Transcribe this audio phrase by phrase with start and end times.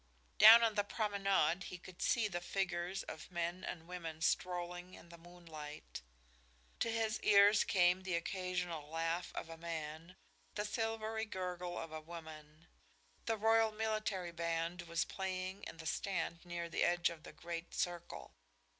[0.39, 5.09] Down on the promenade he could see the figures of men and women strolling in
[5.09, 6.01] the moonlight.
[6.79, 10.15] To his ears came the occasional laugh of a man,
[10.55, 12.65] the silvery gurgle of a woman.
[13.27, 17.75] The royal military band was playing in the stand near the edge of the great
[17.75, 18.33] circle.